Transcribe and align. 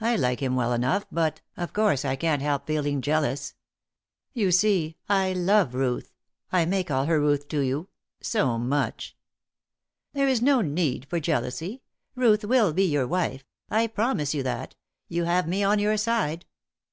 I 0.00 0.14
like 0.14 0.38
him 0.38 0.54
well 0.54 0.72
enough 0.72 1.04
but, 1.10 1.40
of 1.56 1.72
course, 1.72 2.04
I 2.04 2.14
can't 2.14 2.40
help 2.42 2.64
feeling 2.68 3.00
jealous. 3.02 3.54
You 4.32 4.52
see, 4.52 4.98
I 5.08 5.32
love 5.32 5.74
Ruth 5.74 6.12
I 6.52 6.64
may 6.64 6.84
call 6.84 7.06
her 7.06 7.20
Ruth 7.20 7.48
to 7.48 7.58
you 7.62 7.88
so 8.20 8.56
much." 8.56 9.16
"There 10.12 10.28
is 10.28 10.40
no 10.40 10.60
need 10.60 11.08
for 11.10 11.18
jealousy. 11.18 11.82
Ruth 12.14 12.44
will 12.44 12.72
be 12.72 12.84
your 12.84 13.08
wife. 13.08 13.42
I 13.68 13.88
promise 13.88 14.32
you 14.32 14.44
that; 14.44 14.76
you 15.08 15.24
have 15.24 15.48
me 15.48 15.64
on 15.64 15.80
your 15.80 15.96
side." 15.96 16.46